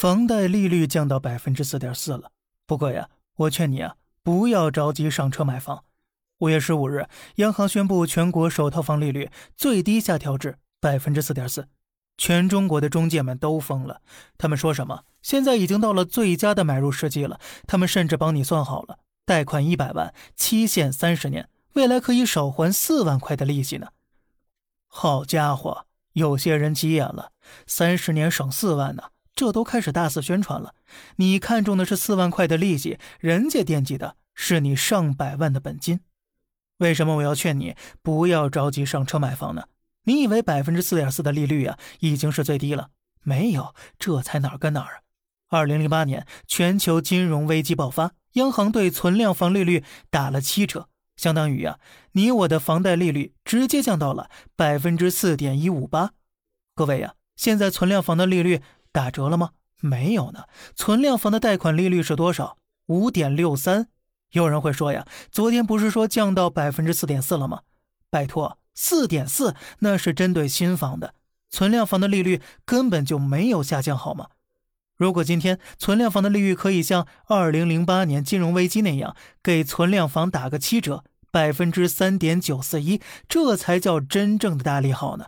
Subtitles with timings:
[0.00, 2.32] 房贷利率降到百分之四点四了。
[2.66, 5.84] 不过呀，我劝你啊，不要着急上车买房。
[6.38, 11.68] 五月十五日，央行宣布全国首套房利率最低下调至百分之四点四，
[12.16, 14.00] 全中国的中介们都疯了。
[14.38, 15.04] 他们说什么？
[15.20, 17.38] 现在已经到了最佳的买入时机了。
[17.66, 23.88] 他们甚至帮你算好了，贷款一百万，期限三十年，未来可以少还四万块的利息呢。
[24.86, 27.32] 好家伙，有些人急眼了，
[27.66, 29.02] 三十年省四万呢。
[29.40, 30.74] 这都开始大肆宣传了，
[31.16, 36.00] 你看中的是四万块的利息，人家惦记的是你上百万的本金。
[36.76, 39.64] 为什么我要劝你不要着急上车买房呢？
[40.04, 42.90] 你以为百分之四点四的利率啊已经是最低了？
[43.22, 45.00] 没有，这才哪儿跟哪儿啊！
[45.48, 51.78] 二零零八年全球金融危机爆发，央行对存量房利率打了七折，相当于呀
[52.12, 56.10] 你我的房贷利率直接降到了百分之四点一五八。
[56.74, 58.60] 各位呀，现在存量房的利率。
[58.92, 59.50] 打折了吗？
[59.80, 60.44] 没有呢。
[60.74, 62.56] 存量房的贷款利率是多少？
[62.86, 63.88] 五点六三。
[64.32, 67.62] 有人会说呀，昨天不是说降到百分之四点四了吗？
[68.10, 71.14] 拜托，四点四那是针对新房的，
[71.50, 74.28] 存量房的利率根本就没有下降，好吗？
[74.96, 85.26] 如果今天存量房的利率可以像二零零八年金融危机那样，给存量房打个七折，百分之三点九四一，这才叫真正的大利好呢。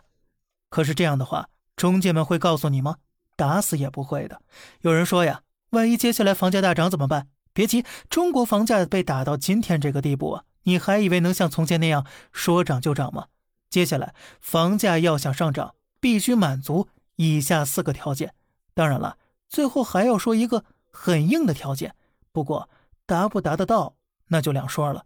[0.69, 2.97] 可是这样的话，中介们会告诉你吗？
[3.35, 4.41] 打死也不会的。
[4.81, 7.27] 有人说呀，万一接下来房价大涨怎么办？
[7.53, 13.27] 别急，中国房价被打到今天这个地步啊，你还以为能像从前那样说涨就涨吗？
[13.69, 18.33] 接下来房价要想上涨，必须满足以下四个条件。
[18.73, 19.17] 当然了，
[19.47, 21.95] 最后还要说一个很硬的条件，
[22.31, 22.69] 不过
[23.05, 23.95] 达不达得到
[24.27, 25.05] 那就两说了。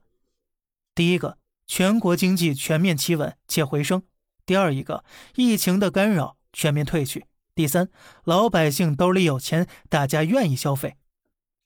[0.96, 4.00] 第一个，全国经济全面企稳且回升；
[4.46, 5.04] 第二一个，
[5.36, 7.26] 疫情的干扰全面退去。
[7.58, 7.90] 第三，
[8.24, 10.96] 老百姓兜里有钱，大家愿意消费。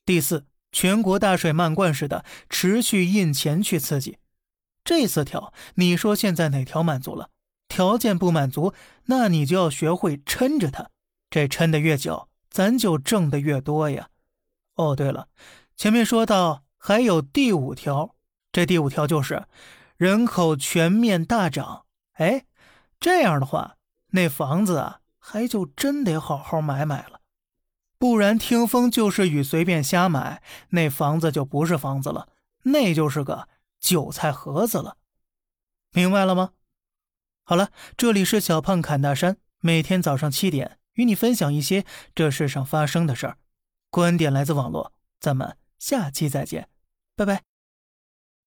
[0.06, 4.16] 第四，全国大水漫灌似的持续印钱去刺激。
[4.82, 7.28] 这四条，你说现在哪条满足了？
[7.68, 8.72] 条件不满足，
[9.04, 10.88] 那你就要学会撑着它。
[11.28, 14.08] 这撑得越久，咱就挣得越多呀。
[14.76, 15.28] 哦，对了，
[15.76, 18.16] 前面说到还有第五条，
[18.50, 19.46] 这第五条就是
[19.98, 21.84] 人口全面大涨。
[22.14, 22.46] 哎，
[22.98, 23.76] 这样的话，
[24.12, 25.00] 那房子啊。
[25.24, 27.20] 还就真得好好买买了，
[27.96, 32.28] 不然听风就是雨，随便瞎买，那房子就不是房子了，
[32.64, 34.96] 那就是个韭菜盒子了。
[35.92, 36.54] 明白了吗？
[37.44, 43.38] 好了，这里是小胖侃大山，每天早上七点与你分享一些这世上发生的事儿，
[43.90, 46.68] 观点来自网络，咱们下期再见，
[47.14, 47.51] 拜拜。